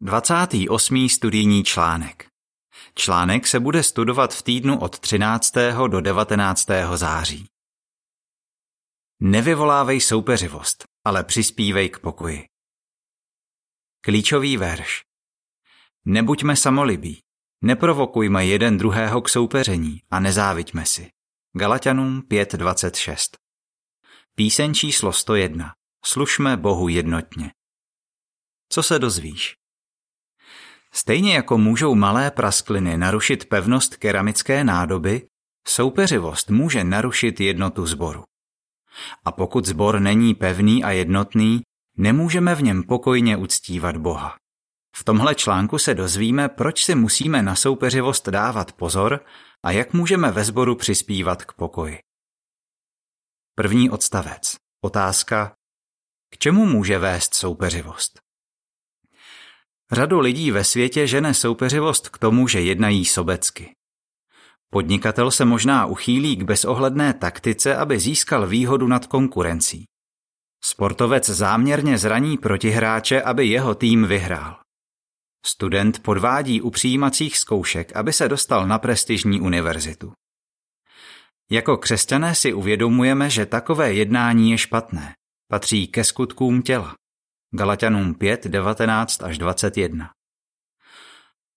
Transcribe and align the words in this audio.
28. 0.00 1.08
studijní 1.08 1.64
článek. 1.64 2.28
Článek 2.94 3.46
se 3.46 3.60
bude 3.60 3.82
studovat 3.82 4.34
v 4.34 4.42
týdnu 4.42 4.80
od 4.80 4.98
13. 4.98 5.54
do 5.88 6.00
19. 6.00 6.66
září. 6.94 7.48
Nevyvolávej 9.20 10.00
soupeřivost, 10.00 10.84
ale 11.04 11.24
přispívej 11.24 11.88
k 11.90 11.98
pokoji. 11.98 12.48
Klíčový 14.00 14.56
verš. 14.56 15.02
Nebuďme 16.04 16.56
samolibí, 16.56 17.22
neprovokujme 17.64 18.46
jeden 18.46 18.78
druhého 18.78 19.22
k 19.22 19.28
soupeření 19.28 20.02
a 20.10 20.20
nezáviďme 20.20 20.86
si. 20.86 21.10
Galatianům 21.58 22.22
5.26 22.22 23.36
Píseň 24.34 24.74
číslo 24.74 25.12
101. 25.12 25.74
Slušme 26.04 26.56
Bohu 26.56 26.88
jednotně. 26.88 27.52
Co 28.68 28.82
se 28.82 28.98
dozvíš? 28.98 29.56
Stejně 30.96 31.34
jako 31.34 31.58
můžou 31.58 31.94
malé 31.94 32.30
praskliny 32.30 32.98
narušit 32.98 33.48
pevnost 33.48 33.96
keramické 33.96 34.64
nádoby, 34.64 35.28
soupeřivost 35.68 36.50
může 36.50 36.84
narušit 36.84 37.40
jednotu 37.40 37.86
zboru. 37.86 38.24
A 39.24 39.32
pokud 39.32 39.64
zbor 39.64 40.00
není 40.00 40.34
pevný 40.34 40.84
a 40.84 40.90
jednotný, 40.90 41.62
nemůžeme 41.96 42.54
v 42.54 42.62
něm 42.62 42.82
pokojně 42.82 43.36
uctívat 43.36 43.96
Boha. 43.96 44.36
V 44.96 45.04
tomhle 45.04 45.34
článku 45.34 45.78
se 45.78 45.94
dozvíme, 45.94 46.48
proč 46.48 46.84
si 46.84 46.94
musíme 46.94 47.42
na 47.42 47.54
soupeřivost 47.54 48.28
dávat 48.28 48.72
pozor 48.72 49.24
a 49.64 49.70
jak 49.70 49.92
můžeme 49.92 50.30
ve 50.30 50.44
sboru 50.44 50.76
přispívat 50.76 51.44
k 51.44 51.52
pokoji. 51.52 51.98
První 53.54 53.90
odstavec. 53.90 54.56
Otázka. 54.84 55.54
K 56.32 56.38
čemu 56.38 56.66
může 56.66 56.98
vést 56.98 57.34
soupeřivost? 57.34 58.25
Řadu 59.92 60.20
lidí 60.20 60.50
ve 60.50 60.64
světě 60.64 61.06
žene 61.06 61.34
soupeřivost 61.34 62.08
k 62.08 62.18
tomu, 62.18 62.48
že 62.48 62.60
jednají 62.60 63.04
sobecky. 63.04 63.72
Podnikatel 64.70 65.30
se 65.30 65.44
možná 65.44 65.86
uchýlí 65.86 66.36
k 66.36 66.42
bezohledné 66.42 67.14
taktice, 67.14 67.76
aby 67.76 67.98
získal 67.98 68.46
výhodu 68.46 68.86
nad 68.86 69.06
konkurencí. 69.06 69.84
Sportovec 70.64 71.28
záměrně 71.28 71.98
zraní 71.98 72.38
protihráče, 72.38 73.22
aby 73.22 73.46
jeho 73.46 73.74
tým 73.74 74.06
vyhrál. 74.06 74.56
Student 75.46 76.02
podvádí 76.02 76.62
u 76.62 76.70
přijímacích 76.70 77.38
zkoušek, 77.38 77.96
aby 77.96 78.12
se 78.12 78.28
dostal 78.28 78.66
na 78.66 78.78
prestižní 78.78 79.40
univerzitu. 79.40 80.12
Jako 81.50 81.76
křesťané 81.76 82.34
si 82.34 82.52
uvědomujeme, 82.52 83.30
že 83.30 83.46
takové 83.46 83.92
jednání 83.92 84.50
je 84.50 84.58
špatné. 84.58 85.14
Patří 85.50 85.86
ke 85.86 86.04
skutkům 86.04 86.62
těla. 86.62 86.94
Galatianům 87.54 88.14
5, 88.14 88.44
19 88.46 89.22
až 89.22 89.38
21. 89.38 90.10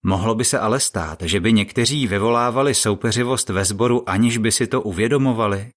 Mohlo 0.03 0.35
by 0.35 0.45
se 0.45 0.59
ale 0.59 0.79
stát, 0.79 1.21
že 1.21 1.39
by 1.39 1.53
někteří 1.53 2.07
vyvolávali 2.07 2.75
soupeřivost 2.75 3.49
ve 3.49 3.65
sboru, 3.65 4.09
aniž 4.09 4.37
by 4.37 4.51
si 4.51 4.67
to 4.67 4.81
uvědomovali. 4.81 5.71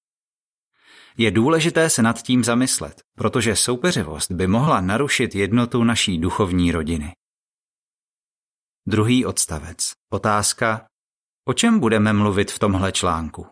Je 1.16 1.30
důležité 1.30 1.90
se 1.90 2.02
nad 2.02 2.22
tím 2.22 2.44
zamyslet, 2.44 3.02
protože 3.16 3.56
soupeřivost 3.56 4.30
by 4.30 4.46
mohla 4.46 4.80
narušit 4.80 5.34
jednotu 5.34 5.84
naší 5.84 6.18
duchovní 6.18 6.72
rodiny. 6.72 7.12
Druhý 8.86 9.26
odstavec. 9.26 9.92
Otázka. 10.12 10.86
O 11.44 11.52
čem 11.52 11.80
budeme 11.80 12.12
mluvit 12.12 12.50
v 12.50 12.58
tomhle 12.58 12.92
článku? 12.92 13.46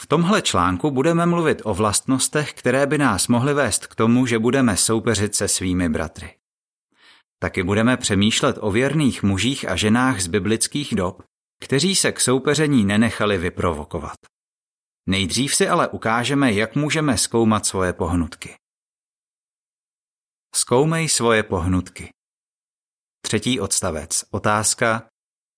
V 0.00 0.06
tomhle 0.06 0.42
článku 0.42 0.90
budeme 0.90 1.26
mluvit 1.26 1.62
o 1.64 1.74
vlastnostech, 1.74 2.52
které 2.52 2.86
by 2.86 2.98
nás 2.98 3.28
mohly 3.28 3.54
vést 3.54 3.86
k 3.86 3.94
tomu, 3.94 4.26
že 4.26 4.38
budeme 4.38 4.76
soupeřit 4.76 5.34
se 5.34 5.48
svými 5.48 5.88
bratry. 5.88 6.38
Taky 7.38 7.62
budeme 7.62 7.96
přemýšlet 7.96 8.56
o 8.60 8.70
věrných 8.70 9.22
mužích 9.22 9.68
a 9.68 9.76
ženách 9.76 10.20
z 10.20 10.26
biblických 10.26 10.94
dob, 10.94 11.22
kteří 11.60 11.96
se 11.96 12.12
k 12.12 12.20
soupeření 12.20 12.84
nenechali 12.84 13.38
vyprovokovat. 13.38 14.16
Nejdřív 15.08 15.54
si 15.54 15.68
ale 15.68 15.88
ukážeme, 15.88 16.52
jak 16.52 16.74
můžeme 16.74 17.18
zkoumat 17.18 17.66
svoje 17.66 17.92
pohnutky. 17.92 18.54
Zkoumej 20.54 21.08
svoje 21.08 21.42
pohnutky. 21.42 22.12
Třetí 23.20 23.60
odstavec. 23.60 24.24
Otázka. 24.30 25.08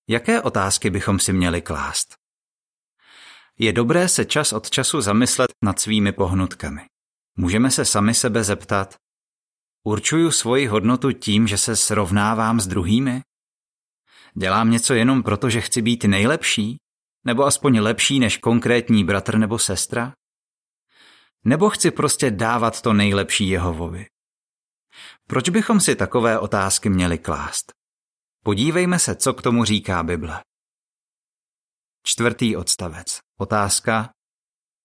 Jaké 0.09 0.43
otázky 0.43 0.91
bychom 0.91 1.19
si 1.19 1.33
měli 1.33 1.63
klást? 1.63 2.20
Je 3.63 3.73
dobré 3.73 4.09
se 4.09 4.25
čas 4.25 4.53
od 4.53 4.71
času 4.71 5.01
zamyslet 5.01 5.51
nad 5.65 5.81
svými 5.81 6.13
pohnutkami. 6.13 6.81
Můžeme 7.37 7.71
se 7.71 7.85
sami 7.85 8.15
sebe 8.15 8.45
zeptat, 8.45 8.95
určuju 9.87 10.31
svoji 10.31 10.67
hodnotu 10.67 11.13
tím, 11.13 11.47
že 11.47 11.59
se 11.59 11.77
srovnávám 11.77 12.61
s 12.61 12.67
druhými? 12.67 13.23
Dělám 14.35 14.71
něco 14.71 14.95
jenom 14.95 15.23
proto, 15.23 15.51
že 15.51 15.61
chci 15.61 15.83
být 15.83 16.05
nejlepší? 16.05 16.77
Nebo 17.25 17.45
aspoň 17.45 17.79
lepší 17.79 18.19
než 18.21 18.37
konkrétní 18.39 19.05
bratr 19.05 19.39
nebo 19.39 19.59
sestra? 19.59 20.13
Nebo 21.45 21.71
chci 21.71 21.91
prostě 21.91 22.31
dávat 22.31 22.83
to 22.83 22.93
nejlepší 22.93 23.49
Jehovovi? 23.49 24.07
Proč 25.27 25.49
bychom 25.49 25.81
si 25.81 25.97
takové 25.97 26.39
otázky 26.39 26.89
měli 26.89 27.19
klást? 27.19 27.73
Podívejme 28.45 28.99
se, 28.99 29.15
co 29.15 29.35
k 29.35 29.43
tomu 29.43 29.65
říká 29.65 30.03
Bible. 30.03 30.43
Čtvrtý 32.03 32.57
odstavec. 32.57 33.19
Otázka. 33.39 34.11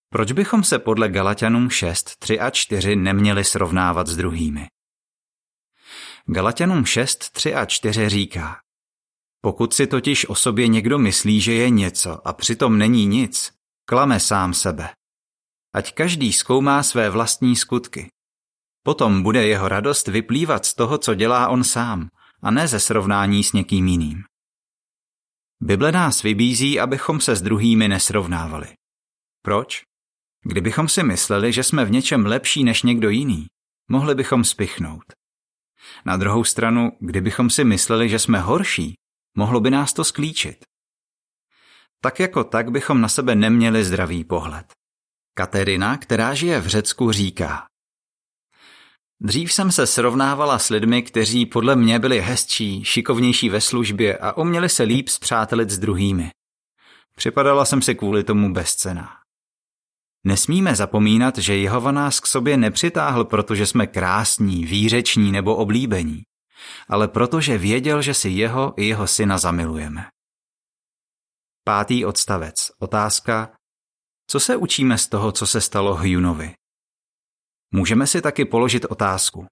Proč 0.09 0.31
bychom 0.31 0.63
se 0.63 0.79
podle 0.79 1.09
Galatianům 1.09 1.69
6, 1.69 2.19
3 2.19 2.39
a 2.39 2.49
4 2.49 2.95
neměli 2.95 3.43
srovnávat 3.43 4.07
s 4.07 4.15
druhými? 4.15 4.67
Galatianům 6.25 6.85
6, 6.85 7.31
3 7.31 7.55
a 7.55 7.65
4 7.65 8.09
říká 8.09 8.59
Pokud 9.41 9.73
si 9.73 9.87
totiž 9.87 10.29
o 10.29 10.35
sobě 10.35 10.67
někdo 10.67 10.99
myslí, 10.99 11.41
že 11.41 11.53
je 11.53 11.69
něco 11.69 12.27
a 12.27 12.33
přitom 12.33 12.77
není 12.77 13.05
nic, 13.05 13.53
klame 13.85 14.19
sám 14.19 14.53
sebe. 14.53 14.89
Ať 15.73 15.93
každý 15.93 16.33
zkoumá 16.33 16.83
své 16.83 17.09
vlastní 17.09 17.55
skutky. 17.55 18.09
Potom 18.83 19.23
bude 19.23 19.47
jeho 19.47 19.67
radost 19.67 20.07
vyplývat 20.07 20.65
z 20.65 20.73
toho, 20.73 20.97
co 20.97 21.15
dělá 21.15 21.47
on 21.47 21.63
sám, 21.63 22.07
a 22.43 22.51
ne 22.51 22.67
ze 22.67 22.79
srovnání 22.79 23.43
s 23.43 23.53
někým 23.53 23.87
jiným. 23.87 24.23
Bible 25.61 25.91
nás 25.91 26.23
vybízí, 26.23 26.79
abychom 26.79 27.21
se 27.21 27.35
s 27.35 27.41
druhými 27.41 27.87
nesrovnávali. 27.87 28.67
Proč? 29.41 29.81
Kdybychom 30.43 30.89
si 30.89 31.03
mysleli, 31.03 31.53
že 31.53 31.63
jsme 31.63 31.85
v 31.85 31.91
něčem 31.91 32.25
lepší 32.25 32.63
než 32.63 32.83
někdo 32.83 33.09
jiný, 33.09 33.47
mohli 33.89 34.15
bychom 34.15 34.43
spichnout. 34.43 35.03
Na 36.05 36.17
druhou 36.17 36.43
stranu, 36.43 36.91
kdybychom 36.99 37.49
si 37.49 37.63
mysleli, 37.63 38.09
že 38.09 38.19
jsme 38.19 38.39
horší, 38.39 38.93
mohlo 39.37 39.59
by 39.59 39.69
nás 39.69 39.93
to 39.93 40.03
sklíčit. 40.03 40.65
Tak 42.01 42.19
jako 42.19 42.43
tak 42.43 42.71
bychom 42.71 43.01
na 43.01 43.09
sebe 43.09 43.35
neměli 43.35 43.83
zdravý 43.83 44.23
pohled. 44.23 44.65
Katerina, 45.37 45.97
která 45.97 46.33
žije 46.33 46.59
v 46.59 46.67
Řecku, 46.67 47.11
říká 47.11 47.67
Dřív 49.21 49.53
jsem 49.53 49.71
se 49.71 49.87
srovnávala 49.87 50.59
s 50.59 50.69
lidmi, 50.69 51.01
kteří 51.01 51.45
podle 51.45 51.75
mě 51.75 51.99
byli 51.99 52.21
hezčí, 52.21 52.83
šikovnější 52.83 53.49
ve 53.49 53.61
službě 53.61 54.17
a 54.17 54.37
uměli 54.37 54.69
se 54.69 54.83
líp 54.83 55.09
zpřátelit 55.09 55.69
s 55.69 55.79
druhými. 55.79 56.29
Připadala 57.15 57.65
jsem 57.65 57.81
si 57.81 57.95
kvůli 57.95 58.23
tomu 58.23 58.53
bezcená. 58.53 59.09
Nesmíme 60.23 60.75
zapomínat, 60.75 61.37
že 61.37 61.57
Jehova 61.57 61.91
nás 61.91 62.19
k 62.19 62.27
sobě 62.27 62.57
nepřitáhl, 62.57 63.25
protože 63.25 63.65
jsme 63.65 63.87
krásní, 63.87 64.65
výřeční 64.65 65.31
nebo 65.31 65.55
oblíbení, 65.55 66.21
ale 66.87 67.07
protože 67.07 67.57
věděl, 67.57 68.01
že 68.01 68.13
si 68.13 68.29
jeho 68.29 68.73
i 68.77 68.85
jeho 68.85 69.07
syna 69.07 69.37
zamilujeme. 69.37 70.05
Pátý 71.63 72.05
odstavec. 72.05 72.55
Otázka. 72.79 73.51
Co 74.27 74.39
se 74.39 74.55
učíme 74.55 74.97
z 74.97 75.07
toho, 75.07 75.31
co 75.31 75.47
se 75.47 75.61
stalo 75.61 75.95
Hjunovi? 75.95 76.53
Můžeme 77.71 78.07
si 78.07 78.21
taky 78.21 78.45
položit 78.45 78.85
otázku. 78.85 79.47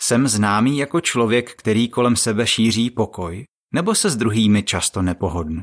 Jsem 0.00 0.28
známý 0.28 0.78
jako 0.78 1.00
člověk, 1.00 1.54
který 1.54 1.88
kolem 1.88 2.16
sebe 2.16 2.46
šíří 2.46 2.90
pokoj, 2.90 3.44
nebo 3.74 3.94
se 3.94 4.10
s 4.10 4.16
druhými 4.16 4.62
často 4.62 5.02
nepohodnu? 5.02 5.62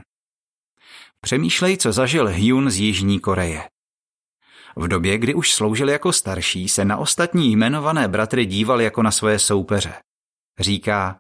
Přemýšlej, 1.22 1.78
co 1.78 1.92
zažil 1.92 2.28
Hyun 2.28 2.70
z 2.70 2.80
Jižní 2.80 3.20
Koreje. 3.20 3.70
V 4.76 4.88
době, 4.88 5.18
kdy 5.18 5.34
už 5.34 5.54
sloužil 5.54 5.90
jako 5.90 6.14
starší, 6.14 6.70
se 6.70 6.86
na 6.86 6.98
ostatní 6.98 7.52
jmenované 7.52 8.08
bratry 8.08 8.46
díval 8.46 8.82
jako 8.82 9.04
na 9.04 9.12
svoje 9.12 9.40
soupeře. 9.40 9.94
Říká, 10.60 11.18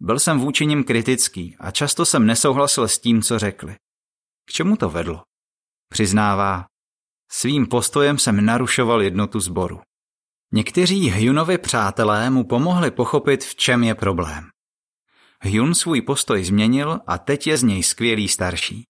byl 0.00 0.18
jsem 0.18 0.40
vůči 0.40 0.66
nim 0.66 0.84
kritický 0.84 1.56
a 1.58 1.70
často 1.70 2.06
jsem 2.06 2.26
nesouhlasil 2.26 2.88
s 2.88 2.98
tím, 2.98 3.22
co 3.22 3.38
řekli. 3.38 3.76
K 4.48 4.52
čemu 4.52 4.76
to 4.76 4.90
vedlo? 4.90 5.22
Přiznává, 5.88 6.66
Svým 7.30 7.66
postojem 7.66 8.18
jsem 8.18 8.44
narušoval 8.44 9.02
jednotu 9.02 9.40
sboru. 9.40 9.80
Někteří 10.52 11.10
Hyunovi 11.10 11.58
přátelé 11.58 12.30
mu 12.30 12.44
pomohli 12.44 12.90
pochopit, 12.90 13.44
v 13.44 13.54
čem 13.54 13.84
je 13.84 13.94
problém. 13.94 14.48
Hyun 15.42 15.74
svůj 15.74 16.02
postoj 16.02 16.44
změnil 16.44 17.00
a 17.06 17.18
teď 17.18 17.46
je 17.46 17.56
z 17.56 17.62
něj 17.62 17.82
skvělý 17.82 18.28
starší. 18.28 18.84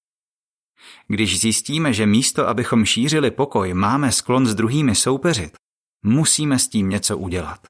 Když 1.09 1.41
zjistíme, 1.41 1.93
že 1.93 2.07
místo, 2.07 2.49
abychom 2.49 2.85
šířili 2.85 3.31
pokoj, 3.31 3.75
máme 3.75 4.13
sklon 4.13 4.47
s 4.47 4.55
druhými 4.55 4.95
soupeřit, 4.95 5.57
musíme 6.05 6.59
s 6.59 6.69
tím 6.69 6.89
něco 6.89 7.19
udělat. 7.19 7.67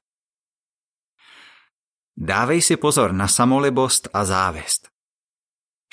Dávej 2.17 2.61
si 2.61 2.77
pozor 2.77 3.11
na 3.11 3.27
samolibost 3.27 4.07
a 4.13 4.25
závist. 4.25 4.87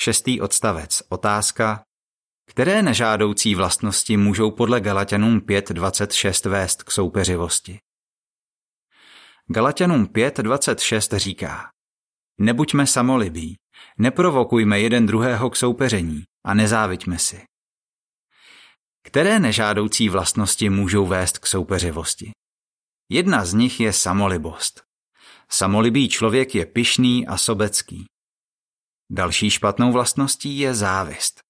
Šestý 0.00 0.40
odstavec. 0.40 1.02
Otázka. 1.08 1.84
Které 2.46 2.82
nežádoucí 2.82 3.54
vlastnosti 3.54 4.16
můžou 4.16 4.50
podle 4.50 4.80
Galatianům 4.80 5.40
5.26 5.40 6.50
vést 6.50 6.82
k 6.82 6.90
soupeřivosti? 6.90 7.78
Galatianům 9.46 10.06
5.26 10.06 11.18
říká 11.18 11.70
Nebuďme 12.40 12.86
samolibí, 12.86 13.56
neprovokujme 13.98 14.80
jeden 14.80 15.06
druhého 15.06 15.50
k 15.50 15.56
soupeření 15.56 16.24
a 16.44 16.54
nezáviďme 16.54 17.18
si. 17.18 17.44
Které 19.02 19.38
nežádoucí 19.38 20.08
vlastnosti 20.08 20.70
můžou 20.70 21.06
vést 21.06 21.38
k 21.38 21.46
soupeřivosti? 21.46 22.30
Jedna 23.10 23.44
z 23.44 23.54
nich 23.54 23.80
je 23.80 23.92
samolibost. 23.92 24.82
Samolibý 25.50 26.08
člověk 26.08 26.54
je 26.54 26.66
pyšný 26.66 27.26
a 27.26 27.36
sobecký. 27.36 28.04
Další 29.10 29.50
špatnou 29.50 29.92
vlastností 29.92 30.58
je 30.58 30.74
závist. 30.74 31.43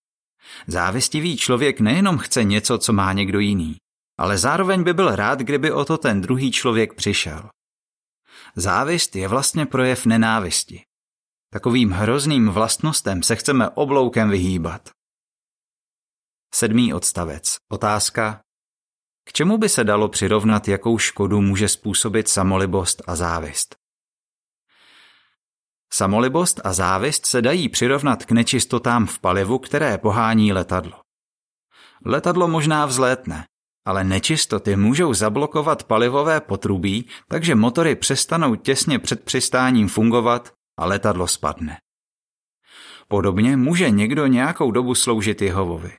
Závistivý 0.67 1.37
člověk 1.37 1.81
nejenom 1.81 2.19
chce 2.19 2.45
něco, 2.45 2.79
co 2.79 2.93
má 2.93 3.13
někdo 3.13 3.41
jiný, 3.41 3.77
ale 4.19 4.39
zároveň 4.39 4.83
by 4.83 4.95
byl 4.95 5.17
rád, 5.17 5.39
kdyby 5.39 5.73
o 5.73 5.85
to 5.85 5.99
ten 5.99 6.21
druhý 6.21 6.53
člověk 6.53 6.95
přišel. 6.95 7.51
Závist 8.57 9.17
je 9.17 9.29
vlastně 9.29 9.67
projev 9.67 10.07
nenávisti. 10.07 10.85
Takovým 11.53 11.91
hrozným 11.91 12.49
vlastnostem 12.49 13.23
se 13.23 13.37
chceme 13.37 13.71
obloukem 13.71 14.31
vyhýbat. 14.31 14.91
Sedmý 16.55 16.95
odstavec. 16.95 17.57
Otázka. 17.71 18.41
K 19.25 19.33
čemu 19.33 19.59
by 19.59 19.69
se 19.69 19.85
dalo 19.85 20.09
přirovnat, 20.09 20.69
jakou 20.69 20.99
škodu 20.99 21.41
může 21.41 21.69
způsobit 21.69 22.29
samolibost 22.29 23.03
a 23.07 23.17
závist? 23.17 23.84
Samolibost 25.97 26.61
a 26.65 26.73
závist 26.73 27.27
se 27.27 27.43
dají 27.43 27.69
přirovnat 27.69 28.25
k 28.25 28.31
nečistotám 28.31 29.07
v 29.07 29.19
palivu, 29.19 29.59
které 29.59 29.99
pohání 29.99 30.53
letadlo. 30.53 31.01
Letadlo 32.05 32.49
možná 32.49 32.87
vzlétne, 32.87 33.47
ale 33.87 34.05
nečistoty 34.05 34.77
můžou 34.77 35.15
zablokovat 35.15 35.85
palivové 35.85 36.41
potrubí, 36.41 37.09
takže 37.29 37.55
motory 37.55 37.97
přestanou 37.97 38.55
těsně 38.55 38.99
před 38.99 39.25
přistáním 39.25 39.89
fungovat 39.89 40.53
a 40.79 40.87
letadlo 40.87 41.29
spadne. 41.29 41.79
Podobně 43.09 43.57
může 43.57 43.91
někdo 43.91 44.27
nějakou 44.27 44.71
dobu 44.71 44.95
sloužit 44.95 45.43
Jehovovi. 45.43 45.93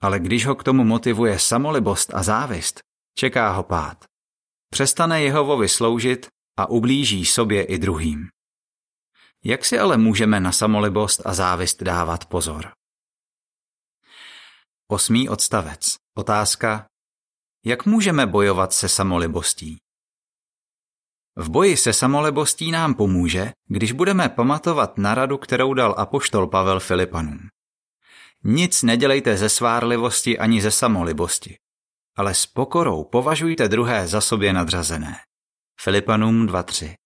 Ale 0.00 0.18
když 0.20 0.46
ho 0.46 0.54
k 0.54 0.64
tomu 0.64 0.84
motivuje 0.84 1.38
samolibost 1.38 2.14
a 2.14 2.22
závist, 2.22 2.80
čeká 3.18 3.50
ho 3.50 3.62
pád. 3.62 4.04
Přestane 4.70 5.22
Jehovovi 5.22 5.68
sloužit 5.68 6.26
a 6.58 6.66
ublíží 6.66 7.24
sobě 7.24 7.64
i 7.64 7.78
druhým. 7.78 8.28
Jak 9.44 9.64
si 9.64 9.78
ale 9.78 9.96
můžeme 9.96 10.40
na 10.40 10.52
samolibost 10.52 11.22
a 11.24 11.34
závist 11.34 11.82
dávat 11.82 12.24
pozor? 12.24 12.72
Osmý 14.88 15.28
odstavec. 15.28 15.96
Otázka. 16.16 16.86
Jak 17.64 17.86
můžeme 17.86 18.26
bojovat 18.26 18.72
se 18.72 18.88
samolibostí? 18.88 19.76
V 21.36 21.48
boji 21.48 21.76
se 21.76 21.92
samolibostí 21.92 22.70
nám 22.70 22.94
pomůže, 22.94 23.52
když 23.66 23.92
budeme 23.92 24.28
pamatovat 24.28 24.98
na 24.98 25.14
radu, 25.14 25.38
kterou 25.38 25.74
dal 25.74 25.94
apoštol 25.98 26.46
Pavel 26.46 26.80
Filipanům. 26.80 27.48
Nic 28.44 28.82
nedělejte 28.82 29.36
ze 29.36 29.48
svárlivosti 29.48 30.38
ani 30.38 30.62
ze 30.62 30.70
samolibosti, 30.70 31.56
ale 32.16 32.34
s 32.34 32.46
pokorou 32.46 33.04
považujte 33.04 33.68
druhé 33.68 34.06
za 34.06 34.20
sobě 34.20 34.52
nadřazené. 34.52 35.16
Filipanům 35.80 36.46
2.3 36.46 37.01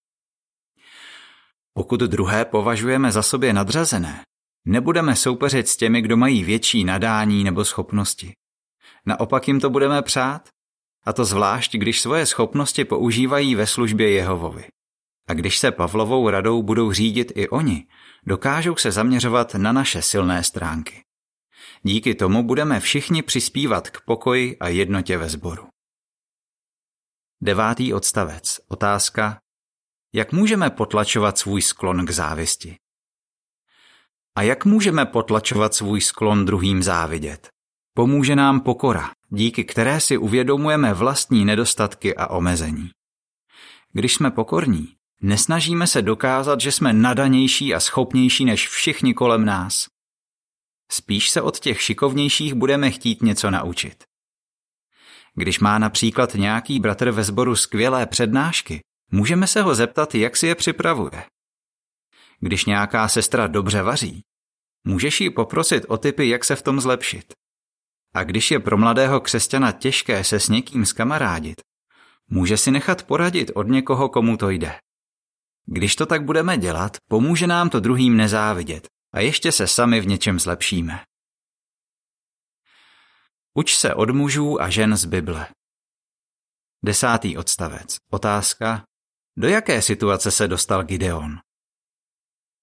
Pokud 1.77 1.99
druhé 1.99 2.45
považujeme 2.45 3.11
za 3.11 3.23
sobě 3.23 3.53
nadřazené, 3.53 4.21
nebudeme 4.65 5.15
soupeřit 5.15 5.67
s 5.67 5.77
těmi, 5.77 6.01
kdo 6.01 6.17
mají 6.17 6.43
větší 6.43 6.83
nadání 6.83 7.43
nebo 7.43 7.65
schopnosti. 7.65 8.33
Naopak 9.05 9.47
jim 9.47 9.59
to 9.59 9.69
budeme 9.69 10.01
přát, 10.01 10.49
a 11.05 11.13
to 11.13 11.25
zvlášť, 11.25 11.75
když 11.75 12.01
svoje 12.01 12.25
schopnosti 12.25 12.85
používají 12.85 13.55
ve 13.55 13.67
službě 13.67 14.11
Jehovovi. 14.11 14.65
A 15.29 15.33
když 15.33 15.57
se 15.57 15.71
Pavlovou 15.71 16.29
radou 16.29 16.63
budou 16.63 16.91
řídit 16.91 17.31
i 17.35 17.49
oni, 17.49 17.87
dokážou 18.25 18.75
se 18.75 18.91
zaměřovat 18.91 19.55
na 19.55 19.71
naše 19.71 20.01
silné 20.01 20.43
stránky. 20.43 21.03
Díky 21.83 22.15
tomu 22.15 22.43
budeme 22.43 22.79
všichni 22.79 23.21
přispívat 23.21 23.89
k 23.89 24.01
pokoji 24.01 24.57
a 24.59 24.67
jednotě 24.67 25.17
ve 25.17 25.29
sboru. 25.29 25.67
Devátý 27.41 27.93
odstavec. 27.93 28.59
Otázka. 28.67 29.39
Jak 30.17 30.31
můžeme 30.31 30.69
potlačovat 30.69 31.37
svůj 31.37 31.61
sklon 31.61 32.05
k 32.05 32.09
závisti? 32.09 32.77
A 34.35 34.41
jak 34.41 34.65
můžeme 34.65 35.05
potlačovat 35.05 35.73
svůj 35.73 36.01
sklon 36.01 36.45
druhým 36.45 36.83
závidět? 36.83 37.49
Pomůže 37.93 38.35
nám 38.35 38.59
pokora, 38.59 39.11
díky 39.29 39.63
které 39.63 39.99
si 39.99 40.17
uvědomujeme 40.17 40.93
vlastní 40.93 41.45
nedostatky 41.45 42.15
a 42.15 42.27
omezení. 42.27 42.89
Když 43.93 44.15
jsme 44.15 44.31
pokorní, 44.31 44.95
nesnažíme 45.21 45.87
se 45.87 46.01
dokázat, 46.01 46.61
že 46.61 46.71
jsme 46.71 46.93
nadanější 46.93 47.73
a 47.73 47.79
schopnější 47.79 48.45
než 48.45 48.69
všichni 48.69 49.13
kolem 49.13 49.45
nás. 49.45 49.87
Spíš 50.91 51.29
se 51.29 51.41
od 51.41 51.59
těch 51.59 51.81
šikovnějších 51.81 52.53
budeme 52.53 52.91
chtít 52.91 53.21
něco 53.21 53.51
naučit. 53.51 54.03
Když 55.35 55.59
má 55.59 55.79
například 55.79 56.33
nějaký 56.33 56.79
bratr 56.79 57.11
ve 57.11 57.23
sboru 57.23 57.55
skvělé 57.55 58.05
přednášky, 58.05 58.81
můžeme 59.11 59.47
se 59.47 59.61
ho 59.61 59.75
zeptat, 59.75 60.15
jak 60.15 60.37
si 60.37 60.47
je 60.47 60.55
připravuje. 60.55 61.25
Když 62.39 62.65
nějaká 62.65 63.07
sestra 63.07 63.47
dobře 63.47 63.81
vaří, 63.81 64.21
můžeš 64.83 65.21
ji 65.21 65.29
poprosit 65.29 65.85
o 65.87 65.97
typy, 65.97 66.29
jak 66.29 66.45
se 66.45 66.55
v 66.55 66.61
tom 66.61 66.81
zlepšit. 66.81 67.33
A 68.13 68.23
když 68.23 68.51
je 68.51 68.59
pro 68.59 68.77
mladého 68.77 69.21
křesťana 69.21 69.71
těžké 69.71 70.23
se 70.23 70.39
s 70.39 70.49
někým 70.49 70.85
skamarádit, 70.85 71.61
může 72.27 72.57
si 72.57 72.71
nechat 72.71 73.03
poradit 73.03 73.51
od 73.55 73.67
někoho, 73.67 74.09
komu 74.09 74.37
to 74.37 74.49
jde. 74.49 74.79
Když 75.65 75.95
to 75.95 76.05
tak 76.05 76.23
budeme 76.23 76.57
dělat, 76.57 76.97
pomůže 77.09 77.47
nám 77.47 77.69
to 77.69 77.79
druhým 77.79 78.17
nezávidět 78.17 78.87
a 79.13 79.19
ještě 79.19 79.51
se 79.51 79.67
sami 79.67 80.01
v 80.01 80.07
něčem 80.07 80.39
zlepšíme. 80.39 81.03
Uč 83.53 83.75
se 83.75 83.93
od 83.93 84.09
mužů 84.09 84.61
a 84.61 84.69
žen 84.69 84.97
z 84.97 85.05
Bible. 85.05 85.47
Desátý 86.83 87.37
odstavec. 87.37 87.97
Otázka. 88.11 88.83
Do 89.39 89.47
jaké 89.47 89.81
situace 89.81 90.31
se 90.31 90.47
dostal 90.47 90.83
Gideon? 90.83 91.37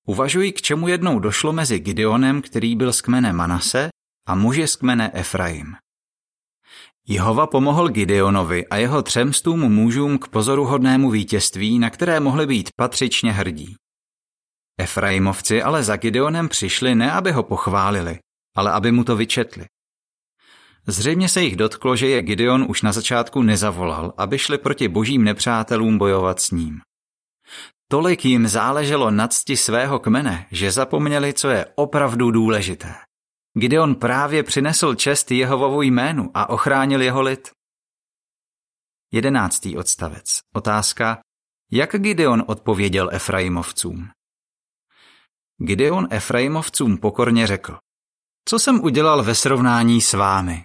Uvažuji, 0.07 0.53
k 0.53 0.63
čemu 0.63 0.89
jednou 0.89 1.19
došlo 1.19 1.53
mezi 1.53 1.79
Gideonem, 1.79 2.43
který 2.43 2.77
byl 2.77 2.93
z 2.93 3.01
kmene 3.01 3.33
Manase, 3.33 3.89
a 4.27 4.35
muži 4.35 4.69
z 4.69 4.77
kmene 4.77 5.11
Efraim. 5.15 5.77
Jehova 7.07 7.47
pomohl 7.47 7.89
Gideonovi 7.89 8.67
a 8.67 8.77
jeho 8.77 9.03
třemstům 9.03 9.61
mužům 9.61 10.19
k 10.19 10.29
pozoruhodnému 10.29 11.11
vítězství, 11.11 11.79
na 11.79 11.91
které 11.91 12.21
mohli 12.21 12.47
být 12.47 12.71
patřičně 12.77 13.33
hrdí. 13.33 13.77
Efraimovci 14.79 15.63
ale 15.63 15.83
za 15.83 15.97
Gideonem 15.97 16.49
přišli 16.49 16.95
ne, 16.95 17.13
aby 17.13 17.33
ho 17.33 17.43
pochválili, 17.43 18.19
ale 18.57 18.73
aby 18.73 18.93
mu 18.93 19.05
to 19.05 19.17
vyčetli. 19.17 19.67
Zřejmě 20.87 21.29
se 21.29 21.43
jich 21.43 21.57
dotklo, 21.57 21.97
že 21.97 22.07
je 22.09 22.23
Gideon 22.23 22.67
už 22.69 22.83
na 22.83 22.93
začátku 22.93 23.43
nezavolal, 23.43 24.15
aby 24.17 24.39
šli 24.39 24.59
proti 24.59 24.89
božím 24.89 25.25
nepřátelům 25.25 25.99
bojovat 25.99 26.41
s 26.41 26.51
ním. 26.51 26.81
Tolik 27.89 28.25
jim 28.25 28.49
záleželo 28.49 29.11
na 29.11 29.29
cti 29.29 29.57
svého 29.57 29.99
kmene, 29.99 30.47
že 30.51 30.73
zapomněli, 30.73 31.33
co 31.33 31.49
je 31.49 31.67
opravdu 31.75 32.31
důležité. 32.31 32.95
Gideon 33.59 33.95
právě 33.95 34.43
přinesl 34.43 34.95
čest 34.95 35.31
Jehovovu 35.31 35.83
jménu 35.83 36.31
a 36.35 36.49
ochránil 36.49 37.03
jeho 37.03 37.23
lid. 37.23 37.51
Jedenáctý 39.13 39.77
odstavec. 39.77 40.41
Otázka. 40.55 41.21
Jak 41.73 41.91
Gideon 41.91 42.45
odpověděl 42.47 43.11
Efraimovcům? 43.13 44.09
Gideon 45.59 46.09
Efraimovcům 46.11 46.99
pokorně 46.99 47.47
řekl. 47.47 47.79
Co 48.49 48.59
jsem 48.59 48.85
udělal 48.85 49.23
ve 49.23 49.35
srovnání 49.35 50.01
s 50.01 50.13
vámi? 50.13 50.63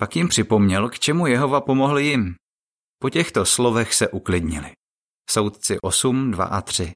Pak 0.00 0.16
jim 0.16 0.28
připomněl, 0.28 0.88
k 0.88 0.98
čemu 0.98 1.26
Jehova 1.26 1.60
pomohl 1.60 1.98
jim. 1.98 2.34
Po 2.98 3.10
těchto 3.10 3.44
slovech 3.46 3.94
se 3.94 4.08
uklidnili. 4.08 4.72
Soudci 5.30 5.80
8, 5.80 6.30
2 6.30 6.44
a 6.44 6.60
3. 6.60 6.92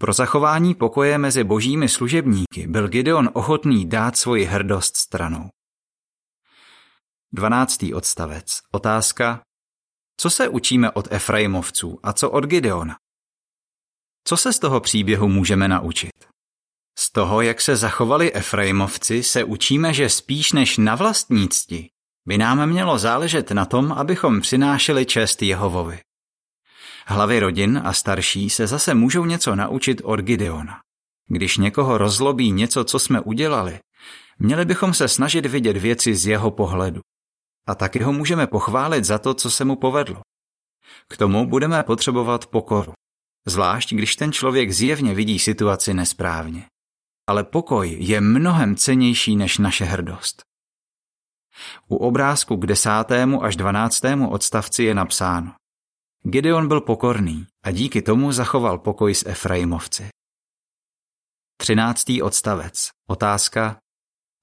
Pro 0.00 0.12
zachování 0.12 0.74
pokoje 0.74 1.18
mezi 1.18 1.44
božími 1.44 1.88
služebníky 1.88 2.66
byl 2.66 2.88
Gideon 2.88 3.30
ochotný 3.32 3.88
dát 3.88 4.16
svoji 4.16 4.44
hrdost 4.44 4.96
stranou. 4.96 5.48
12. 7.32 7.82
odstavec. 7.94 8.60
Otázka. 8.72 9.42
Co 10.20 10.30
se 10.30 10.48
učíme 10.48 10.90
od 10.90 11.08
Efraimovců 11.10 12.00
a 12.02 12.12
co 12.12 12.30
od 12.30 12.44
Gideona? 12.44 12.96
Co 14.24 14.36
se 14.36 14.52
z 14.52 14.58
toho 14.58 14.80
příběhu 14.80 15.28
můžeme 15.28 15.68
naučit? 15.68 16.28
Z 16.98 17.12
toho, 17.12 17.40
jak 17.40 17.60
se 17.60 17.76
zachovali 17.76 18.34
Efraimovci, 18.34 19.22
se 19.22 19.44
učíme, 19.44 19.94
že 19.94 20.08
spíš 20.08 20.52
než 20.52 20.78
na 20.78 20.94
vlastní 20.94 21.48
cti 21.48 21.90
by 22.26 22.38
nám 22.38 22.66
mělo 22.66 22.98
záležet 22.98 23.50
na 23.50 23.64
tom, 23.64 23.92
abychom 23.92 24.40
přinášeli 24.40 25.06
čest 25.06 25.42
Jehovovi. 25.42 26.00
Hlavy 27.06 27.40
rodin 27.40 27.82
a 27.84 27.92
starší 27.92 28.50
se 28.50 28.66
zase 28.66 28.94
můžou 28.94 29.24
něco 29.24 29.56
naučit 29.56 30.00
od 30.04 30.20
Gideona. 30.20 30.80
Když 31.28 31.56
někoho 31.56 31.98
rozlobí 31.98 32.52
něco, 32.52 32.84
co 32.84 32.98
jsme 32.98 33.20
udělali, 33.20 33.78
měli 34.38 34.64
bychom 34.64 34.94
se 34.94 35.08
snažit 35.08 35.46
vidět 35.46 35.76
věci 35.76 36.14
z 36.14 36.26
jeho 36.26 36.50
pohledu. 36.50 37.00
A 37.66 37.74
taky 37.74 38.02
ho 38.02 38.12
můžeme 38.12 38.46
pochválit 38.46 39.04
za 39.04 39.18
to, 39.18 39.34
co 39.34 39.50
se 39.50 39.64
mu 39.64 39.76
povedlo. 39.76 40.20
K 41.08 41.16
tomu 41.16 41.46
budeme 41.46 41.82
potřebovat 41.82 42.46
pokoru. 42.46 42.92
Zvlášť, 43.46 43.94
když 43.94 44.16
ten 44.16 44.32
člověk 44.32 44.72
zjevně 44.72 45.14
vidí 45.14 45.38
situaci 45.38 45.94
nesprávně. 45.94 46.66
Ale 47.26 47.44
pokoj 47.44 47.96
je 48.00 48.20
mnohem 48.20 48.76
cenější 48.76 49.36
než 49.36 49.58
naše 49.58 49.84
hrdost. 49.84 50.45
U 51.88 51.96
obrázku 51.96 52.56
k 52.56 52.66
desátému 52.66 53.44
až 53.44 53.56
dvanáctému 53.56 54.30
odstavci 54.30 54.82
je 54.82 54.94
napsáno 54.94 55.52
Gideon 56.22 56.68
byl 56.68 56.80
pokorný 56.80 57.46
a 57.64 57.70
díky 57.70 58.02
tomu 58.02 58.32
zachoval 58.32 58.78
pokoj 58.78 59.14
s 59.14 59.26
Efraimovci. 59.26 60.08
Třináctý 61.56 62.22
odstavec. 62.22 62.88
Otázka. 63.08 63.78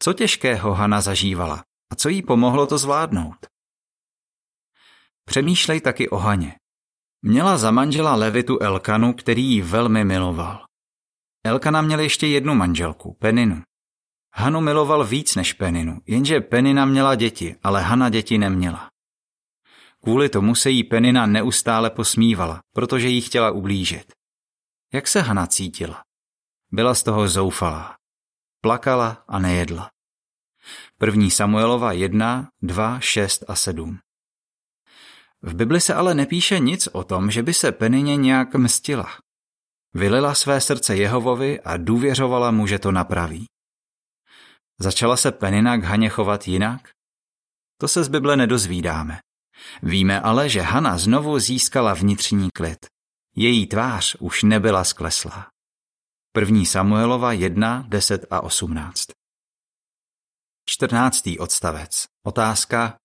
Co 0.04 0.14
těžkého 0.14 0.74
Hana 0.74 1.02
zažívala 1.02 1.64
a 1.92 1.96
co 1.96 2.10
jí 2.10 2.22
pomohlo 2.22 2.68
to 2.68 2.78
zvládnout? 2.78 3.36
Přemýšlej 5.26 5.82
taky 5.82 6.10
o 6.10 6.18
Haně. 6.18 6.56
Měla 7.22 7.58
za 7.58 7.72
manžela 7.72 8.16
Levitu 8.16 8.60
Elkanu, 8.60 9.14
který 9.14 9.44
ji 9.44 9.62
velmi 9.62 10.06
miloval. 10.06 10.66
Elkana 11.46 11.82
měl 11.82 12.00
ještě 12.00 12.28
jednu 12.28 12.56
manželku, 12.56 13.14
Peninu. 13.20 13.62
Hanu 14.36 14.62
miloval 14.62 15.06
víc 15.06 15.36
než 15.36 15.54
Peninu, 15.54 16.02
jenže 16.08 16.42
Penina 16.42 16.86
měla 16.86 17.16
děti, 17.16 17.56
ale 17.64 17.82
Hana 17.82 18.10
děti 18.10 18.38
neměla. 18.38 18.90
Kvůli 20.04 20.30
tomu 20.30 20.56
se 20.56 20.70
jí 20.70 20.84
Penina 20.84 21.26
neustále 21.26 21.90
posmívala, 21.90 22.62
protože 22.74 23.08
jí 23.08 23.22
chtěla 23.22 23.52
ublížit. 23.52 24.14
Jak 24.94 25.08
se 25.08 25.22
Hana 25.22 25.48
cítila? 25.48 26.04
Byla 26.72 26.96
z 26.96 27.04
toho 27.04 27.28
zoufalá. 27.28 27.96
Plakala 28.62 29.24
a 29.28 29.40
nejedla. 29.40 29.90
První 30.98 31.32
Samuelova 31.32 31.92
1, 31.92 32.50
2, 32.62 33.00
6 33.00 33.44
a 33.48 33.56
7. 33.56 34.00
V 35.42 35.56
Bibli 35.56 35.82
se 35.82 35.94
ale 35.94 36.14
nepíše 36.14 36.60
nic 36.60 36.88
o 36.88 37.04
tom, 37.04 37.32
že 37.32 37.44
by 37.44 37.54
se 37.54 37.72
Penině 37.72 38.18
nějak 38.18 38.56
mstila. 38.56 39.10
Vylila 39.94 40.36
své 40.36 40.62
srdce 40.62 40.96
Jehovovi 40.96 41.62
a 41.62 41.78
důvěřovala 41.78 42.52
mu, 42.52 42.68
že 42.68 42.80
to 42.80 42.92
napraví. 42.92 43.46
Začala 44.80 45.18
se 45.18 45.32
Penina 45.32 45.78
k 45.78 45.84
Haně 45.84 46.10
chovat 46.10 46.48
jinak? 46.48 46.90
To 47.78 47.88
se 47.88 48.04
z 48.04 48.08
Bible 48.08 48.38
nedozvídáme. 48.38 49.20
Víme 49.84 50.22
ale, 50.22 50.50
že 50.50 50.62
Hana 50.62 50.98
znovu 50.98 51.40
získala 51.40 51.94
vnitřní 51.94 52.50
klid. 52.56 52.86
Její 53.36 53.68
tvář 53.68 54.16
už 54.20 54.44
nebyla 54.44 54.84
skleslá. 54.84 55.50
První 56.32 56.66
Samuelova 56.66 57.34
1, 57.34 57.86
10 57.88 58.26
a 58.30 58.42
18. 58.42 59.06
14. 60.70 61.24
odstavec. 61.40 62.06
Otázka. 62.26 62.98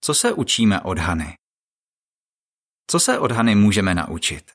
Co 0.00 0.14
se 0.14 0.32
učíme 0.32 0.80
od 0.80 0.98
Hany? 0.98 1.34
Co 2.90 3.00
se 3.00 3.18
od 3.18 3.32
Hany 3.32 3.54
můžeme 3.54 3.94
naučit? 3.94 4.50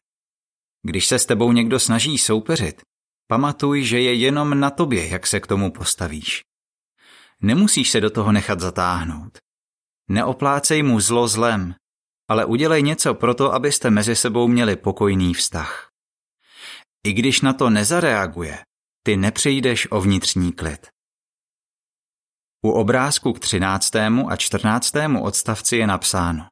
Když 0.82 1.08
se 1.08 1.20
s 1.20 1.26
tebou 1.26 1.52
někdo 1.52 1.80
snaží 1.80 2.18
soupeřit, 2.18 2.82
pamatuj, 3.34 3.84
že 3.84 4.00
je 4.00 4.14
jenom 4.14 4.60
na 4.60 4.70
tobě, 4.70 5.08
jak 5.08 5.28
se 5.28 5.40
k 5.40 5.48
tomu 5.48 5.72
postavíš. 5.72 6.42
Nemusíš 7.42 7.90
se 7.90 8.02
do 8.02 8.10
toho 8.10 8.32
nechat 8.32 8.60
zatáhnout. 8.60 9.38
Neoplácej 10.10 10.84
mu 10.84 11.00
zlo 11.00 11.28
zlem, 11.28 11.76
ale 12.30 12.46
udělej 12.46 12.84
něco 12.84 13.14
pro 13.14 13.34
to, 13.34 13.54
abyste 13.54 13.90
mezi 13.90 14.16
sebou 14.16 14.48
měli 14.48 14.76
pokojný 14.76 15.34
vztah. 15.34 15.90
I 17.06 17.14
když 17.14 17.42
na 17.42 17.54
to 17.54 17.70
nezareaguje, 17.70 18.58
ty 19.04 19.18
nepřejdeš 19.18 19.88
o 19.92 20.02
vnitřní 20.02 20.52
klid. 20.52 20.88
U 22.66 22.70
obrázku 22.72 23.34
k 23.34 23.40
13. 23.40 23.96
a 24.30 24.36
14. 24.38 24.94
odstavci 25.22 25.78
je 25.78 25.88
napsáno 25.88 26.48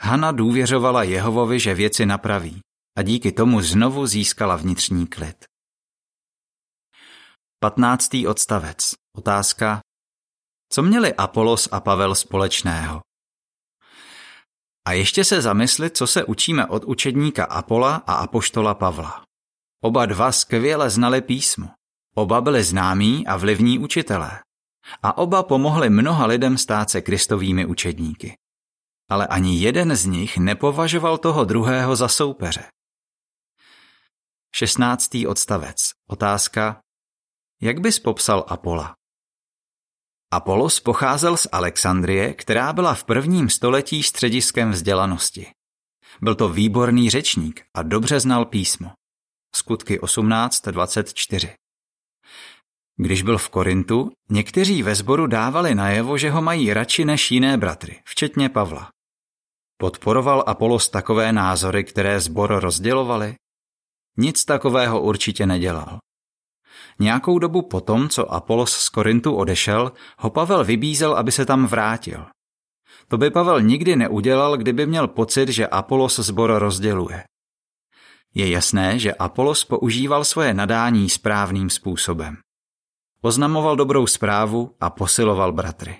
Hana 0.00 0.32
důvěřovala 0.32 1.02
Jehovovi, 1.02 1.60
že 1.60 1.74
věci 1.74 2.06
napraví 2.06 2.60
a 2.98 3.02
díky 3.02 3.32
tomu 3.32 3.60
znovu 3.62 4.06
získala 4.06 4.56
vnitřní 4.56 5.06
klid. 5.06 5.49
15. 7.62 8.10
odstavec. 8.28 8.94
Otázka. 9.16 9.80
Co 10.72 10.82
měli 10.82 11.14
Apolos 11.14 11.68
a 11.72 11.80
Pavel 11.80 12.14
společného? 12.14 13.00
A 14.86 14.92
ještě 14.92 15.24
se 15.24 15.42
zamyslit, 15.42 15.96
co 15.96 16.06
se 16.06 16.24
učíme 16.24 16.66
od 16.66 16.84
učedníka 16.84 17.44
Apola 17.44 17.96
a 18.06 18.14
apoštola 18.14 18.74
Pavla. 18.74 19.24
Oba 19.82 20.06
dva 20.06 20.32
skvěle 20.32 20.90
znali 20.90 21.20
písmo. 21.22 21.68
Oba 22.14 22.40
byli 22.40 22.64
známí 22.64 23.26
a 23.26 23.36
vlivní 23.36 23.78
učitelé. 23.78 24.40
A 25.02 25.18
oba 25.18 25.42
pomohli 25.42 25.90
mnoha 25.90 26.26
lidem 26.26 26.58
stát 26.58 26.90
se 26.90 27.00
kristovými 27.00 27.66
učedníky. 27.66 28.36
Ale 29.10 29.26
ani 29.26 29.60
jeden 29.60 29.96
z 29.96 30.06
nich 30.06 30.38
nepovažoval 30.38 31.18
toho 31.18 31.44
druhého 31.44 31.96
za 31.96 32.08
soupeře. 32.08 32.64
16. 34.54 35.10
odstavec. 35.28 35.76
Otázka. 36.08 36.80
Jak 37.62 37.80
bys 37.80 37.98
popsal 37.98 38.44
Apola? 38.48 38.94
Apolos 40.32 40.80
pocházel 40.80 41.36
z 41.36 41.46
Alexandrie, 41.52 42.34
která 42.34 42.72
byla 42.72 42.94
v 42.94 43.04
prvním 43.04 43.50
století 43.50 44.02
střediskem 44.02 44.70
vzdělanosti. 44.70 45.46
Byl 46.22 46.34
to 46.34 46.48
výborný 46.48 47.10
řečník 47.10 47.64
a 47.74 47.82
dobře 47.82 48.20
znal 48.20 48.44
písmo. 48.44 48.90
Skutky 49.56 50.00
18.24 50.00 51.54
Když 52.96 53.22
byl 53.22 53.38
v 53.38 53.48
Korintu, 53.48 54.10
někteří 54.30 54.82
ve 54.82 54.94
sboru 54.94 55.26
dávali 55.26 55.74
najevo, 55.74 56.18
že 56.18 56.30
ho 56.30 56.42
mají 56.42 56.72
radši 56.72 57.04
než 57.04 57.30
jiné 57.30 57.58
bratry, 57.58 58.02
včetně 58.04 58.48
Pavla. 58.48 58.90
Podporoval 59.76 60.44
Apolos 60.46 60.88
takové 60.88 61.32
názory, 61.32 61.84
které 61.84 62.20
zbor 62.20 62.60
rozdělovali? 62.60 63.34
Nic 64.16 64.44
takového 64.44 65.00
určitě 65.00 65.46
nedělal. 65.46 65.98
Nějakou 67.00 67.38
dobu 67.38 67.62
potom, 67.62 68.08
co 68.08 68.32
Apolos 68.32 68.72
z 68.72 68.88
Korintu 68.88 69.34
odešel, 69.34 69.92
ho 70.18 70.30
Pavel 70.30 70.64
vybízel, 70.64 71.14
aby 71.14 71.32
se 71.32 71.46
tam 71.46 71.66
vrátil. 71.66 72.26
To 73.08 73.18
by 73.18 73.30
Pavel 73.30 73.60
nikdy 73.60 73.96
neudělal, 73.96 74.56
kdyby 74.56 74.86
měl 74.86 75.08
pocit, 75.08 75.48
že 75.48 75.66
Apolos 75.66 76.18
zbor 76.18 76.52
rozděluje. 76.58 77.24
Je 78.34 78.50
jasné, 78.50 78.98
že 78.98 79.14
Apolos 79.14 79.64
používal 79.64 80.24
svoje 80.24 80.54
nadání 80.54 81.10
správným 81.10 81.70
způsobem. 81.70 82.36
Oznamoval 83.22 83.76
dobrou 83.76 84.06
zprávu 84.06 84.76
a 84.80 84.90
posiloval 84.90 85.52
bratry. 85.52 85.98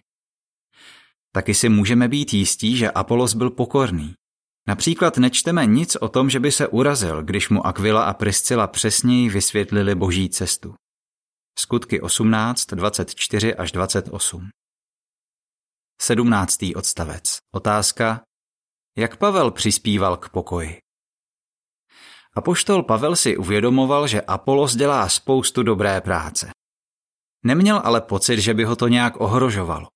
Taky 1.32 1.54
si 1.54 1.68
můžeme 1.68 2.08
být 2.08 2.34
jistí, 2.34 2.76
že 2.76 2.90
Apolos 2.90 3.34
byl 3.34 3.50
pokorný. 3.50 4.14
Například 4.68 5.18
nečteme 5.18 5.66
nic 5.66 5.96
o 5.96 6.08
tom, 6.08 6.30
že 6.30 6.40
by 6.40 6.52
se 6.52 6.68
urazil, 6.68 7.22
když 7.22 7.48
mu 7.48 7.66
Aquila 7.66 8.04
a 8.04 8.14
Priscila 8.14 8.66
přesněji 8.66 9.28
vysvětlili 9.30 9.94
boží 9.94 10.28
cestu. 10.28 10.74
Skutky 11.60 12.00
18, 12.00 12.66
24 12.66 13.54
až 13.54 13.72
28. 13.72 14.48
17. 16.00 16.56
odstavec. 16.76 17.38
Otázka. 17.54 18.22
Jak 18.96 19.16
Pavel 19.16 19.50
přispíval 19.50 20.16
k 20.16 20.28
pokoji? 20.28 20.78
Apoštol 22.36 22.82
Pavel 22.82 23.16
si 23.16 23.36
uvědomoval, 23.36 24.06
že 24.06 24.20
Apolos 24.20 24.76
dělá 24.76 25.08
spoustu 25.08 25.62
dobré 25.62 26.00
práce. 26.00 26.50
Neměl 27.44 27.80
ale 27.84 28.00
pocit, 28.00 28.40
že 28.40 28.54
by 28.54 28.64
ho 28.64 28.76
to 28.76 28.88
nějak 28.88 29.20
ohrožovalo. 29.20 29.88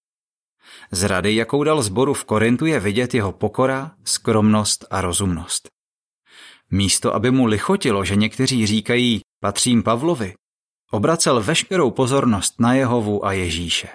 Z 0.91 1.03
rady, 1.03 1.35
jakou 1.35 1.65
dal 1.65 1.83
zboru 1.83 2.15
v 2.15 2.25
Korintu, 2.25 2.67
je 2.67 2.81
vidět 2.81 3.15
jeho 3.15 3.33
pokora, 3.33 3.97
skromnost 4.05 4.85
a 4.91 5.01
rozumnost. 5.01 5.69
Místo, 6.71 7.15
aby 7.15 7.31
mu 7.31 7.47
lichotilo, 7.47 8.05
že 8.05 8.17
někteří 8.17 8.67
říkají 8.67 9.21
patřím 9.41 9.83
Pavlovi, 9.83 10.35
obracel 10.91 11.43
veškerou 11.43 11.91
pozornost 11.91 12.61
na 12.61 12.75
Jehovu 12.75 13.27
a 13.27 13.33
Ježíše. 13.33 13.89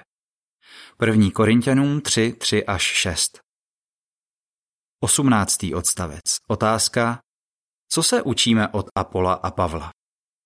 1. 1.06 1.32
Korintianům 1.34 2.02
3, 2.02 2.34
3 2.34 2.66
až 2.66 2.82
6 2.82 3.40
18. 5.02 5.58
odstavec. 5.76 6.24
Otázka. 6.48 7.20
Co 7.92 8.04
se 8.04 8.22
učíme 8.22 8.68
od 8.68 8.86
Apola 8.96 9.34
a 9.34 9.52
Pavla? 9.52 9.92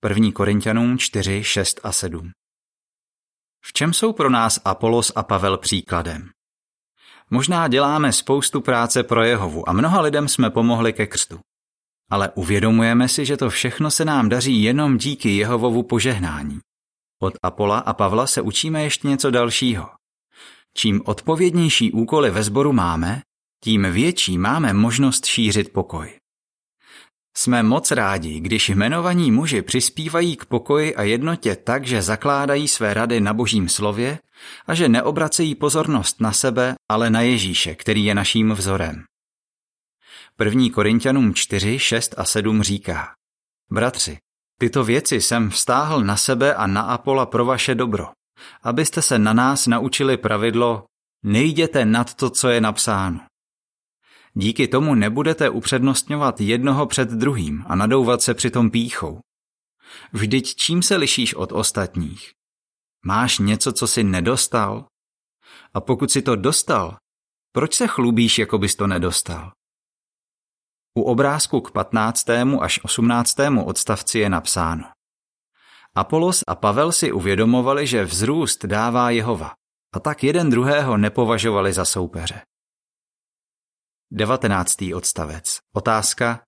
1. 0.10 0.32
Korintianům 0.32 0.98
4, 0.98 1.44
6 1.44 1.80
a 1.84 1.92
7 1.92 2.32
V 3.66 3.74
čem 3.74 3.94
jsou 3.94 4.14
pro 4.14 4.30
nás 4.30 4.60
Apolos 4.66 5.12
a 5.16 5.24
Pavel 5.24 5.58
příkladem? 5.58 6.30
Možná 7.30 7.68
děláme 7.68 8.14
spoustu 8.14 8.62
práce 8.62 9.04
pro 9.04 9.24
Jehovu 9.24 9.70
a 9.70 9.74
mnoha 9.74 10.02
lidem 10.02 10.28
jsme 10.28 10.50
pomohli 10.50 10.94
ke 10.94 11.08
křtu. 11.08 11.40
Ale 12.12 12.32
uvědomujeme 12.36 13.08
si, 13.08 13.26
že 13.26 13.38
to 13.38 13.50
všechno 13.50 13.92
se 13.92 14.06
nám 14.06 14.30
daří 14.30 14.64
jenom 14.64 14.98
díky 14.98 15.38
Jehovovu 15.38 15.84
požehnání. 15.84 16.60
Od 17.22 17.34
Apola 17.44 17.80
a 17.80 17.94
Pavla 17.94 18.28
se 18.28 18.42
učíme 18.42 18.84
ještě 18.84 19.08
něco 19.08 19.32
dalšího. 19.32 19.90
Čím 20.78 21.02
odpovědnější 21.06 21.92
úkoly 21.92 22.32
ve 22.32 22.44
sboru 22.44 22.74
máme, 22.74 23.22
tím 23.64 23.92
větší 23.92 24.38
máme 24.38 24.74
možnost 24.74 25.26
šířit 25.26 25.74
pokoj. 25.74 26.20
Jsme 27.38 27.64
moc 27.64 27.92
rádi, 27.92 28.40
když 28.40 28.70
jmenovaní 28.70 29.32
muži 29.32 29.62
přispívají 29.62 30.36
k 30.36 30.46
pokoji 30.46 30.96
a 30.96 31.04
jednotě 31.04 31.56
tak, 31.56 31.88
že 31.88 32.02
zakládají 32.02 32.68
své 32.68 32.94
rady 32.94 33.22
na 33.22 33.34
božím 33.34 33.70
slově 33.70 34.20
a 34.68 34.74
že 34.76 34.90
neobracejí 34.90 35.56
pozornost 35.56 36.22
na 36.22 36.32
sebe, 36.32 36.76
ale 36.90 37.10
na 37.10 37.22
Ježíše, 37.22 37.76
který 37.76 38.06
je 38.06 38.16
naším 38.16 38.52
vzorem. 38.52 39.04
1. 40.40 40.70
Korintianům 40.74 41.34
4, 41.34 41.80
6 41.80 42.16
a 42.18 42.26
7 42.26 42.64
říká 42.64 43.16
Bratři, 43.72 44.18
tyto 44.60 44.84
věci 44.84 45.22
jsem 45.22 45.50
vztáhl 45.50 46.04
na 46.04 46.18
sebe 46.18 46.56
a 46.56 46.68
na 46.68 46.82
Apola 46.82 47.26
pro 47.26 47.46
vaše 47.46 47.76
dobro, 47.76 48.08
abyste 48.62 49.02
se 49.02 49.20
na 49.20 49.34
nás 49.34 49.68
naučili 49.68 50.18
pravidlo 50.18 50.86
nejděte 51.24 51.86
nad 51.86 52.14
to, 52.14 52.30
co 52.30 52.50
je 52.50 52.62
napsáno. 52.62 53.20
Díky 54.34 54.68
tomu 54.68 54.96
nebudete 54.96 55.50
upřednostňovat 55.50 56.42
jednoho 56.42 56.86
před 56.86 57.10
druhým 57.10 57.64
a 57.68 57.76
nadouvat 57.76 58.22
se 58.22 58.34
přitom 58.34 58.72
píchou. 58.72 59.20
Vždyť 60.14 60.56
čím 60.56 60.84
se 60.84 60.96
lišíš 60.96 61.34
od 61.34 61.52
ostatních? 61.52 62.32
Máš 63.06 63.40
něco, 63.40 63.74
co 63.74 63.88
jsi 63.88 64.04
nedostal? 64.04 64.86
A 65.74 65.82
pokud 65.82 66.12
si 66.12 66.22
to 66.22 66.36
dostal, 66.36 66.98
proč 67.52 67.74
se 67.74 67.88
chlubíš, 67.88 68.40
jako 68.40 68.58
bys 68.58 68.76
to 68.76 68.88
nedostal? 68.88 69.52
U 70.96 71.02
obrázku 71.02 71.62
k 71.62 71.72
15. 71.72 72.30
až 72.62 72.80
18. 72.84 73.36
odstavci 73.66 74.20
je 74.20 74.30
napsáno. 74.30 74.84
Apolos 75.96 76.44
a 76.48 76.56
Pavel 76.56 76.92
si 76.92 77.12
uvědomovali, 77.12 77.88
že 77.88 78.06
vzrůst 78.06 78.66
dává 78.66 79.10
Jehova, 79.10 79.54
a 79.94 80.00
tak 80.00 80.24
jeden 80.24 80.50
druhého 80.50 80.98
nepovažovali 80.98 81.74
za 81.74 81.86
soupeře. 81.86 82.42
19. 84.12 84.82
odstavec. 84.96 85.60
Otázka. 85.76 86.44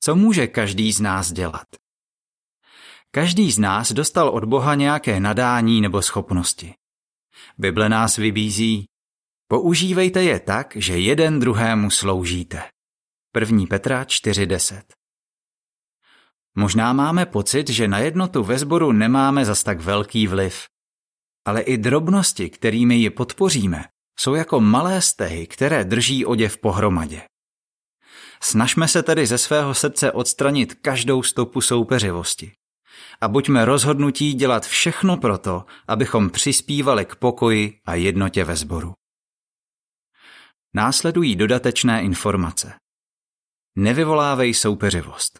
Co 0.00 0.16
může 0.16 0.46
každý 0.46 0.92
z 0.92 1.00
nás 1.00 1.32
dělat? 1.32 1.66
Každý 3.10 3.52
z 3.52 3.58
nás 3.58 3.92
dostal 3.92 4.28
od 4.28 4.44
Boha 4.44 4.74
nějaké 4.74 5.20
nadání 5.20 5.80
nebo 5.80 6.02
schopnosti. 6.02 6.74
Bible 7.58 7.88
nás 7.88 8.16
vybízí. 8.16 8.88
Používejte 9.48 10.22
je 10.22 10.40
tak, 10.40 10.76
že 10.76 10.98
jeden 10.98 11.40
druhému 11.40 11.90
sloužíte. 11.90 12.75
1. 13.40 13.66
Petra 13.68 14.04
4.10 14.04 14.82
Možná 16.54 16.92
máme 16.92 17.26
pocit, 17.26 17.68
že 17.68 17.88
na 17.88 17.98
jednotu 17.98 18.44
ve 18.44 18.58
sboru 18.58 18.92
nemáme 18.92 19.44
zas 19.44 19.62
tak 19.62 19.80
velký 19.80 20.26
vliv. 20.26 20.64
Ale 21.44 21.60
i 21.60 21.76
drobnosti, 21.76 22.50
kterými 22.50 22.94
ji 22.94 23.10
podpoříme, 23.10 23.84
jsou 24.18 24.34
jako 24.34 24.60
malé 24.60 25.02
stehy, 25.02 25.46
které 25.46 25.84
drží 25.84 26.26
oděv 26.26 26.58
pohromadě. 26.58 27.22
Snažme 28.42 28.88
se 28.88 29.02
tedy 29.02 29.26
ze 29.26 29.38
svého 29.38 29.74
srdce 29.74 30.12
odstranit 30.12 30.74
každou 30.74 31.22
stopu 31.22 31.60
soupeřivosti. 31.60 32.52
A 33.20 33.28
buďme 33.28 33.64
rozhodnutí 33.64 34.34
dělat 34.34 34.66
všechno 34.66 35.16
proto, 35.16 35.64
abychom 35.88 36.30
přispívali 36.30 37.04
k 37.04 37.16
pokoji 37.16 37.80
a 37.84 37.94
jednotě 37.94 38.44
ve 38.44 38.56
sboru. 38.56 38.94
Následují 40.74 41.36
dodatečné 41.36 42.02
informace. 42.02 42.74
Nevyvolávej 43.78 44.54
soupeřivost. 44.54 45.38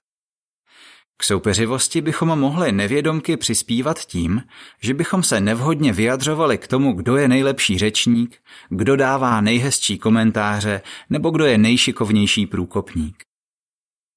K 1.18 1.24
soupeřivosti 1.24 2.00
bychom 2.00 2.28
mohli 2.28 2.72
nevědomky 2.72 3.36
přispívat 3.36 3.98
tím, 3.98 4.42
že 4.80 4.94
bychom 4.94 5.22
se 5.22 5.40
nevhodně 5.40 5.92
vyjadřovali 5.92 6.58
k 6.58 6.66
tomu, 6.66 6.92
kdo 6.92 7.16
je 7.16 7.28
nejlepší 7.28 7.78
řečník, 7.78 8.42
kdo 8.68 8.96
dává 8.96 9.40
nejhezčí 9.40 9.98
komentáře 9.98 10.82
nebo 11.10 11.30
kdo 11.30 11.44
je 11.44 11.58
nejšikovnější 11.58 12.46
průkopník. 12.46 13.22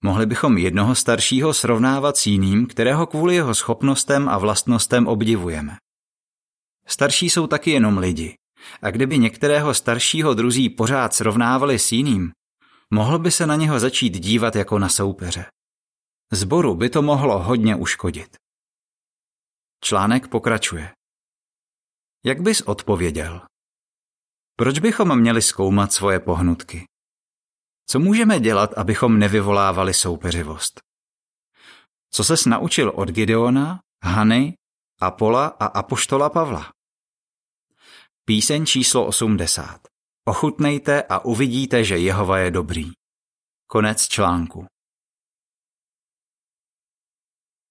Mohli 0.03 0.25
bychom 0.25 0.57
jednoho 0.57 0.95
staršího 0.95 1.53
srovnávat 1.53 2.17
s 2.17 2.27
jiným, 2.27 2.67
kterého 2.67 3.07
kvůli 3.07 3.35
jeho 3.35 3.55
schopnostem 3.55 4.29
a 4.29 4.37
vlastnostem 4.37 5.07
obdivujeme. 5.07 5.77
Starší 6.87 7.29
jsou 7.29 7.47
taky 7.47 7.71
jenom 7.71 7.97
lidi. 7.97 8.35
A 8.81 8.91
kdyby 8.91 9.17
některého 9.17 9.73
staršího 9.73 10.33
druzí 10.33 10.69
pořád 10.69 11.13
srovnávali 11.13 11.79
s 11.79 11.91
jiným, 11.91 12.31
mohl 12.93 13.19
by 13.19 13.31
se 13.31 13.47
na 13.47 13.55
něho 13.55 13.79
začít 13.79 14.09
dívat 14.09 14.55
jako 14.55 14.79
na 14.79 14.89
soupeře. 14.89 15.45
Zboru 16.31 16.75
by 16.75 16.89
to 16.89 17.01
mohlo 17.01 17.39
hodně 17.39 17.75
uškodit. 17.75 18.37
Článek 19.83 20.27
pokračuje. 20.27 20.93
Jak 22.25 22.41
bys 22.41 22.61
odpověděl? 22.61 23.41
Proč 24.55 24.79
bychom 24.79 25.19
měli 25.19 25.41
zkoumat 25.41 25.93
svoje 25.93 26.19
pohnutky? 26.19 26.85
Co 27.85 27.99
můžeme 27.99 28.39
dělat, 28.39 28.73
abychom 28.77 29.19
nevyvolávali 29.19 29.93
soupeřivost? 29.93 30.79
Co 32.11 32.23
ses 32.23 32.45
naučil 32.45 32.89
od 32.95 33.09
Gideona, 33.09 33.79
Hany, 34.03 34.53
Apola 35.01 35.47
a 35.47 35.65
Apoštola 35.65 36.29
Pavla? 36.29 36.71
Píseň 38.25 38.65
číslo 38.65 39.05
80. 39.05 39.88
Ochutnejte 40.29 41.03
a 41.03 41.25
uvidíte, 41.25 41.83
že 41.83 41.97
Jehova 41.97 42.37
je 42.37 42.51
dobrý. 42.51 42.85
Konec 43.67 44.07
článku. 44.07 44.65